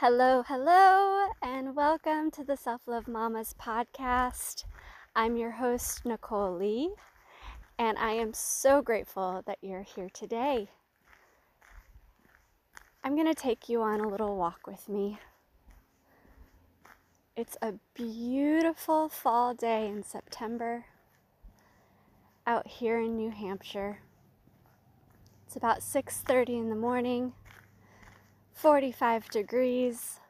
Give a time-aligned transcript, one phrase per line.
[0.00, 4.64] Hello, hello, and welcome to the Self Love Mamas podcast.
[5.14, 6.94] I'm your host, Nicole Lee,
[7.78, 10.70] and I am so grateful that you're here today.
[13.04, 15.18] I'm going to take you on a little walk with me.
[17.36, 20.86] It's a beautiful fall day in September
[22.46, 23.98] out here in New Hampshire.
[25.46, 27.34] It's about 6:30 in the morning
[28.60, 30.20] 45 degrees.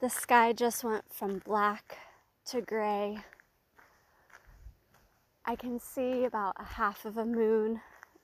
[0.00, 1.98] The sky just went from black
[2.50, 3.18] to gray.
[5.44, 7.80] I can see about a half of a moon.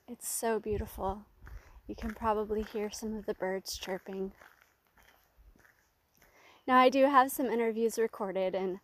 [0.07, 1.23] It's so beautiful.
[1.85, 4.31] You can probably hear some of the birds chirping.
[6.65, 8.79] Now, I do have some interviews recorded, and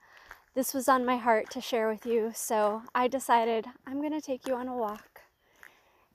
[0.53, 4.19] this was on my heart to share with you, so I decided I'm going to
[4.19, 5.21] take you on a walk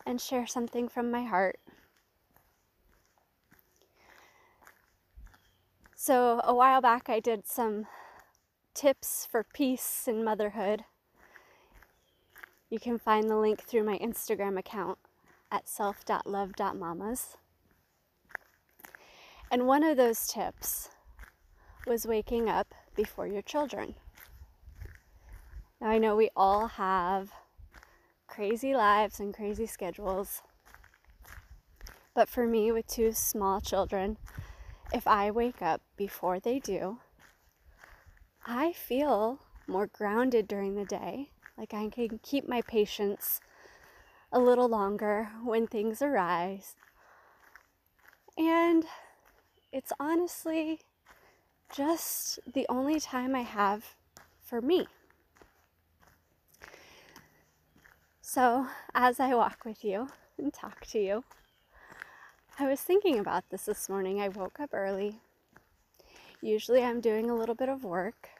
[0.04, 1.58] and share something from my heart.
[6.06, 7.88] So, a while back, I did some
[8.74, 10.84] tips for peace and motherhood.
[12.70, 15.00] You can find the link through my Instagram account
[15.50, 17.36] at self.love.mamas.
[19.50, 20.90] And one of those tips
[21.88, 23.96] was waking up before your children.
[25.80, 27.32] Now, I know we all have
[28.28, 30.42] crazy lives and crazy schedules,
[32.14, 34.18] but for me, with two small children,
[34.92, 36.98] if I wake up before they do,
[38.44, 41.30] I feel more grounded during the day.
[41.58, 43.40] Like I can keep my patience
[44.32, 46.76] a little longer when things arise.
[48.38, 48.84] And
[49.72, 50.80] it's honestly
[51.74, 53.94] just the only time I have
[54.40, 54.86] for me.
[58.20, 61.24] So, as I walk with you and talk to you,
[62.58, 64.18] I was thinking about this this morning.
[64.18, 65.20] I woke up early.
[66.40, 68.30] Usually I'm doing a little bit of work.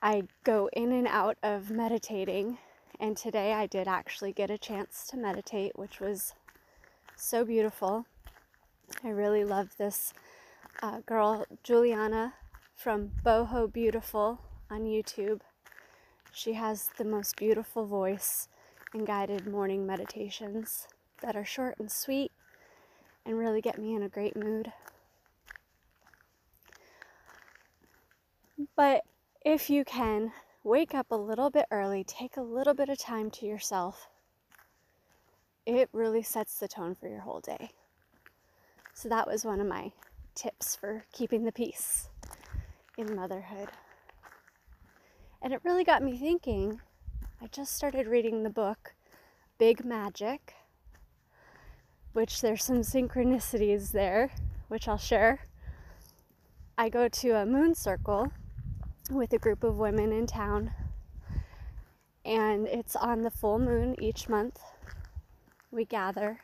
[0.00, 2.58] I go in and out of meditating,
[3.00, 6.34] and today I did actually get a chance to meditate, which was
[7.16, 8.06] so beautiful.
[9.02, 10.12] I really love this
[10.82, 12.34] uh, girl, Juliana
[12.76, 14.40] from Boho Beautiful
[14.70, 15.40] on YouTube.
[16.32, 18.46] She has the most beautiful voice
[18.92, 20.86] and guided morning meditations
[21.24, 22.30] that are short and sweet
[23.24, 24.70] and really get me in a great mood.
[28.76, 29.04] But
[29.44, 33.30] if you can, wake up a little bit early, take a little bit of time
[33.30, 34.08] to yourself.
[35.64, 37.70] It really sets the tone for your whole day.
[38.92, 39.92] So, that was one of my
[40.34, 42.10] tips for keeping the peace
[42.98, 43.68] in motherhood.
[45.42, 46.80] And it really got me thinking.
[47.40, 48.94] I just started reading the book
[49.58, 50.54] Big Magic
[52.14, 54.30] which there's some synchronicities there,
[54.68, 55.48] which I'll share.
[56.78, 58.32] I go to a moon circle
[59.10, 60.72] with a group of women in town,
[62.24, 64.58] and it's on the full moon each month.
[65.72, 66.40] We gather,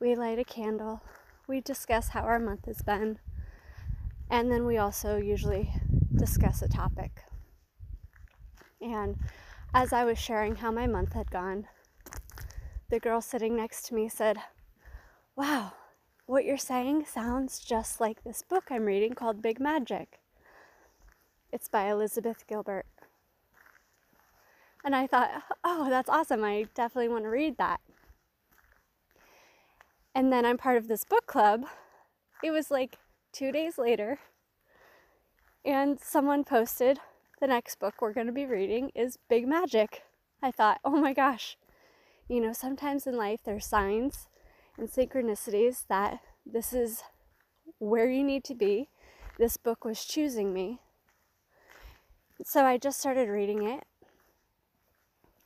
[0.00, 1.02] we light a candle,
[1.46, 3.20] we discuss how our month has been,
[4.28, 5.72] and then we also usually
[6.14, 7.12] discuss a topic.
[8.80, 9.18] And
[9.72, 11.68] as I was sharing how my month had gone,
[12.90, 14.38] the girl sitting next to me said,
[15.36, 15.72] Wow,
[16.26, 20.20] what you're saying sounds just like this book I'm reading called Big Magic.
[21.52, 22.86] It's by Elizabeth Gilbert.
[24.84, 26.44] And I thought, oh, that's awesome.
[26.44, 27.80] I definitely want to read that.
[30.14, 31.66] And then I'm part of this book club.
[32.42, 32.98] It was like
[33.32, 34.18] two days later,
[35.64, 36.98] and someone posted
[37.40, 40.02] the next book we're going to be reading is Big Magic.
[40.42, 41.56] I thought, oh my gosh,
[42.28, 44.28] you know, sometimes in life there's signs
[44.76, 47.02] and synchronicities that this is
[47.78, 48.88] where you need to be.
[49.38, 50.80] This book was choosing me.
[52.44, 53.84] So I just started reading it,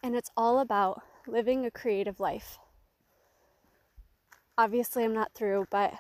[0.03, 2.59] and it's all about living a creative life.
[4.59, 5.95] Obviously, I'm not through, but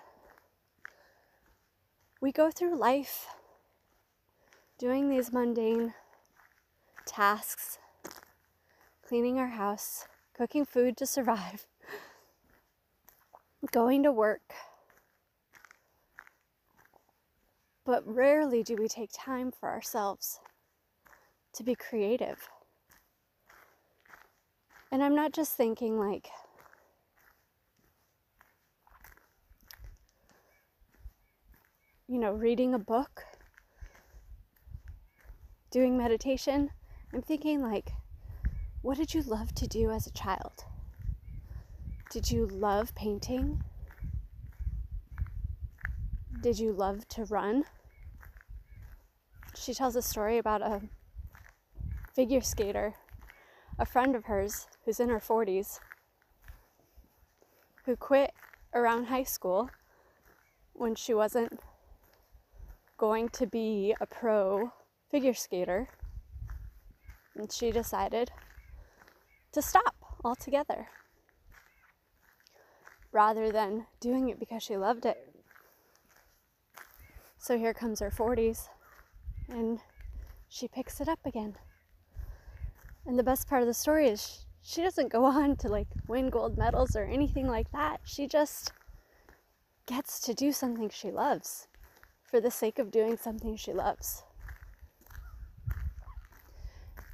[2.21, 3.27] we go through life
[4.79, 5.95] doing these mundane
[7.07, 7.79] tasks,
[9.07, 10.07] cleaning our house,
[10.43, 11.69] cooking food to survive,
[13.71, 14.53] going to work.
[17.85, 20.41] But rarely do we take time for ourselves
[21.53, 22.49] to be creative.
[24.91, 26.29] And I'm not just thinking like,
[32.09, 33.23] you know, reading a book,
[35.71, 36.71] doing meditation.
[37.13, 37.93] I'm thinking like,
[38.83, 40.65] what did you love to do as a child?
[42.11, 43.63] Did you love painting?
[46.41, 47.65] Did you love to run?
[49.55, 50.83] She tells a story about a
[52.13, 52.95] figure skater,
[53.79, 55.79] a friend of hers who's in her 40s,
[57.87, 58.33] who quit
[58.75, 59.71] around high school
[60.73, 61.61] when she wasn't
[62.99, 64.73] going to be a pro
[65.09, 65.89] figure skater.
[67.37, 68.33] And she decided
[69.53, 69.95] to stop
[70.25, 70.89] altogether
[73.13, 75.33] rather than doing it because she loved it.
[77.39, 78.69] So here comes her 40s
[79.49, 79.81] and
[80.49, 81.57] she picks it up again.
[83.07, 86.31] And the best part of the story is she doesn't go on to like win
[86.31, 88.01] gold medals or anything like that.
[88.05, 88.73] She just
[89.87, 91.67] gets to do something she loves
[92.23, 94.23] for the sake of doing something she loves.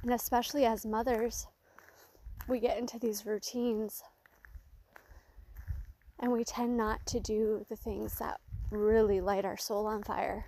[0.03, 1.47] And especially as mothers,
[2.49, 4.03] we get into these routines
[6.19, 8.39] and we tend not to do the things that
[8.71, 10.45] really light our soul on fire.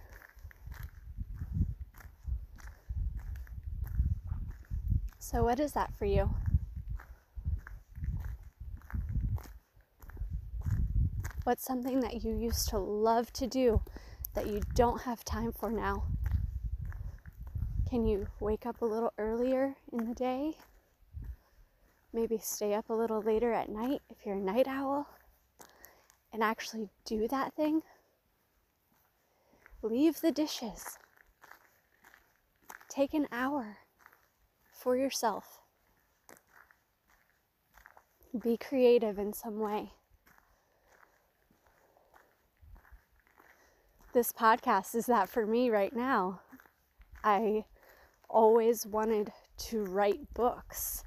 [5.20, 6.30] So, what is that for you?
[11.44, 13.82] What's something that you used to love to do
[14.34, 16.04] that you don't have time for now?
[17.90, 20.58] Can you wake up a little earlier in the day?
[22.14, 25.08] Maybe stay up a little later at night if you're a night owl
[26.34, 27.82] and actually do that thing?
[29.82, 30.98] Leave the dishes.
[32.90, 33.78] Take an hour
[34.72, 35.60] for yourself.
[38.38, 39.92] Be creative in some way.
[44.14, 46.42] This podcast is that for me right now.
[47.24, 47.64] I
[48.30, 49.32] always wanted
[49.70, 51.04] to write books,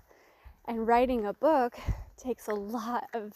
[0.67, 1.77] and writing a book
[2.17, 3.33] takes a lot of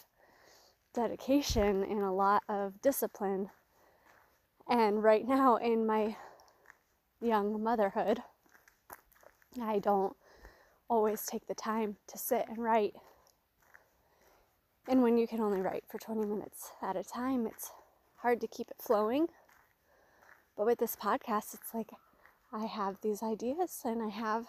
[0.95, 3.51] dedication and a lot of discipline.
[4.69, 6.17] And right now, in my
[7.21, 8.23] young motherhood,
[9.61, 10.17] I don't
[10.89, 12.95] always take the time to sit and write.
[14.87, 17.73] And when you can only write for 20 minutes at a time, it's
[18.17, 19.29] hard to keep it flowing.
[20.57, 21.91] But with this podcast, it's like
[22.53, 24.47] I have these ideas and I have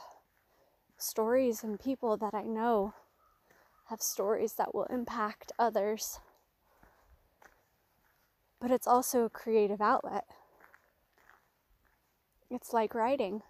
[1.00, 2.94] stories and people that I know
[3.86, 6.20] have stories that will impact others.
[8.60, 10.26] But it's also a creative outlet.
[12.52, 13.42] It's like writing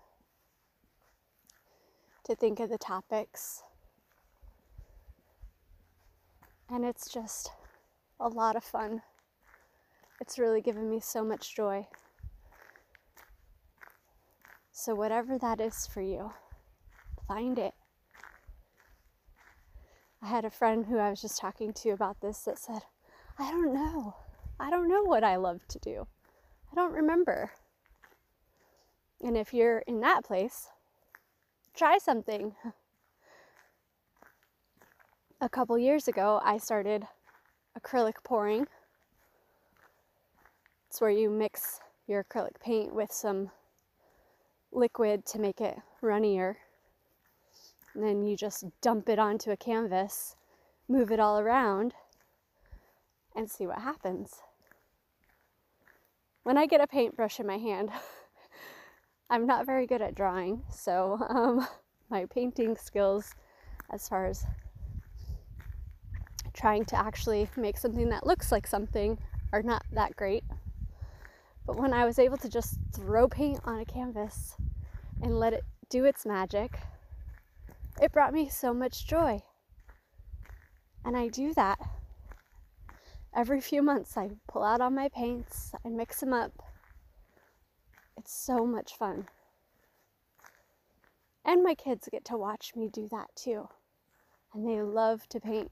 [2.26, 3.64] to think of the topics.
[6.70, 7.52] And it's just
[8.20, 9.02] a lot of fun.
[10.22, 11.88] It's really given me so much joy.
[14.72, 16.32] So, whatever that is for you,
[17.30, 17.76] find it.
[20.22, 22.82] I had a friend who I was just talking to about this that said,
[23.38, 24.16] I don't know.
[24.60, 26.08] I don't know what I love to do.
[26.72, 27.52] I don't remember.
[29.24, 30.70] And if you're in that place,
[31.76, 32.56] try something.
[35.40, 37.06] A couple years ago, I started
[37.80, 38.66] acrylic pouring.
[40.90, 43.52] It's where you mix your acrylic paint with some
[44.72, 46.58] liquid to make it runnier.
[47.94, 50.36] And then you just dump it onto a canvas,
[50.88, 51.94] move it all around,
[53.36, 54.42] and see what happens.
[56.44, 57.90] When I get a paintbrush in my hand,
[59.30, 61.68] I'm not very good at drawing, so um,
[62.10, 63.34] my painting skills,
[63.92, 64.46] as far as
[66.54, 69.18] trying to actually make something that looks like something,
[69.54, 70.44] are not that great.
[71.66, 74.56] But when I was able to just throw paint on a canvas
[75.22, 76.80] and let it do its magic,
[78.02, 79.42] it brought me so much joy.
[81.06, 81.80] And I do that
[83.36, 84.18] every few months.
[84.18, 86.52] I pull out all my paints, I mix them up,
[88.18, 89.28] it's so much fun.
[91.46, 93.68] And my kids get to watch me do that too.
[94.54, 95.72] And they love to paint.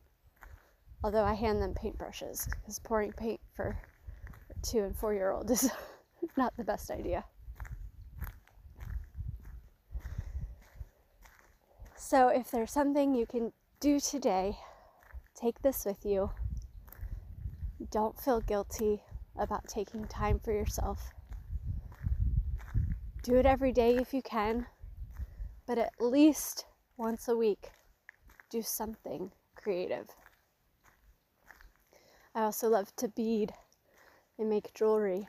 [1.03, 3.77] Although I hand them paintbrushes because pouring paint for
[4.63, 5.69] two and four year old is
[6.37, 7.23] not the best idea.
[11.99, 14.59] So, if there's something you can do today,
[15.33, 16.29] take this with you.
[17.89, 19.01] Don't feel guilty
[19.35, 21.11] about taking time for yourself.
[23.23, 24.67] Do it every day if you can,
[25.65, 27.71] but at least once a week,
[28.51, 30.07] do something creative.
[32.35, 33.53] I also love to bead
[34.37, 35.27] and make jewelry.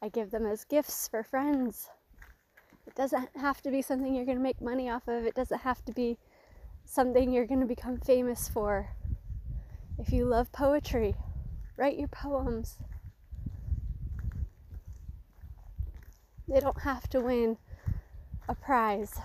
[0.00, 1.90] I give them as gifts for friends.
[2.90, 5.62] It doesn't have to be something you're going to make money off of, it doesn't
[5.62, 6.18] have to be
[6.84, 8.90] something you're going to become famous for.
[9.98, 11.14] If you love poetry,
[11.80, 12.76] Write your poems.
[16.46, 17.56] They don't have to win
[18.46, 19.18] a prize.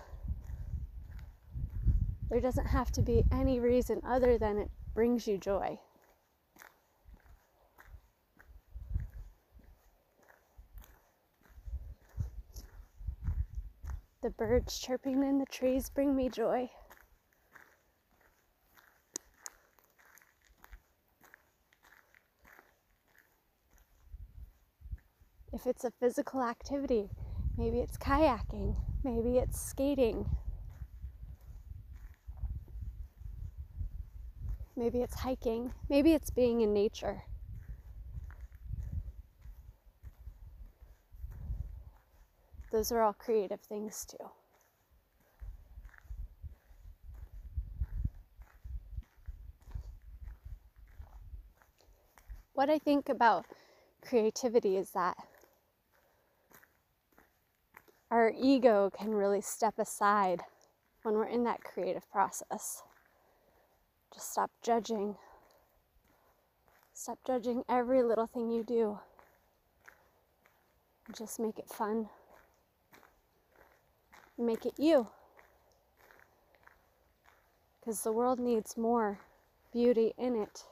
[2.29, 5.77] There doesn't have to be any reason other than it brings you joy.
[14.25, 16.72] The birds chirping in the trees bring me joy.
[25.53, 27.12] If it's a physical activity,
[27.55, 30.27] maybe it's kayaking, maybe it's skating,
[34.75, 37.22] maybe it's hiking, maybe it's being in nature.
[42.75, 44.29] Those are all creative things too.
[52.51, 53.46] What I think about
[54.05, 55.15] creativity is that
[58.12, 60.41] our ego can really step aside
[61.03, 62.84] when we're in that creative process.
[64.13, 65.15] Just stop judging.
[66.94, 69.00] Stop judging every little thing you do.
[71.17, 72.10] Just make it fun.
[74.38, 75.08] Make it you.
[77.80, 79.20] Because the world needs more
[79.72, 80.63] beauty in it.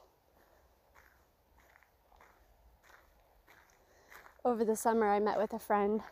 [4.44, 6.02] Over the summer, I met with a friend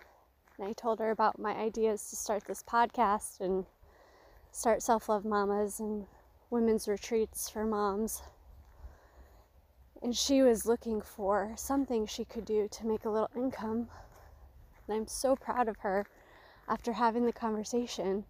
[0.58, 3.66] and I told her about my ideas to start this podcast and
[4.52, 6.06] start Self Love Mamas and
[6.50, 8.22] women's retreats for moms.
[10.02, 13.88] And she was looking for something she could do to make a little income.
[14.86, 16.06] And I'm so proud of her
[16.68, 18.24] after having the conversation.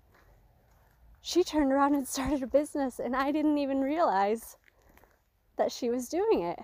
[1.20, 4.56] She turned around and started a business, and I didn't even realize
[5.56, 6.58] that she was doing it.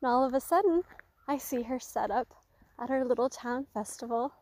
[0.00, 0.82] And all of a sudden,
[1.28, 2.34] I see her set up
[2.78, 4.32] at her little town festival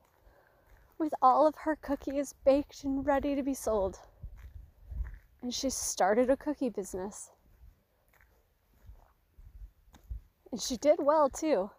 [0.98, 3.98] with all of her cookies baked and ready to be sold.
[5.42, 7.30] And she started a cookie business.
[10.50, 11.70] And she did well too.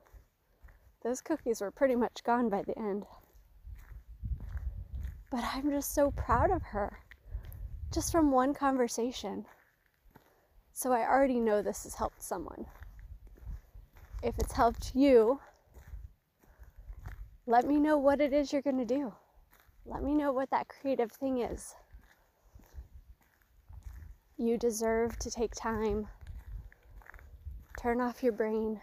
[1.04, 3.06] Those cookies were pretty much gone by the end.
[5.30, 7.00] But I'm just so proud of her,
[7.92, 9.46] just from one conversation.
[10.74, 12.66] So I already know this has helped someone.
[14.24, 15.40] If it's helped you,
[17.46, 19.14] let me know what it is you're going to do.
[19.86, 21.76] Let me know what that creative thing is.
[24.38, 26.08] You deserve to take time,
[27.78, 28.80] turn off your brain,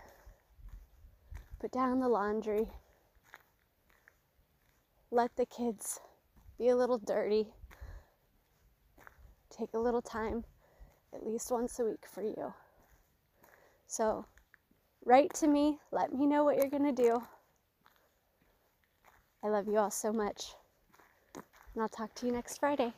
[1.61, 2.69] put down the laundry,
[5.11, 6.01] let the kids
[6.59, 7.47] be a little dirty,
[9.51, 10.45] take a little time
[11.15, 12.53] at least once a week for you.
[13.87, 14.27] So,
[15.05, 17.23] write to me, let me know what you're going to do.
[19.43, 20.55] I love you all so much.
[21.35, 22.93] And I'll talk to you next Friday.